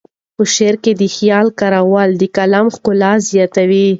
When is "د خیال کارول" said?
1.01-2.09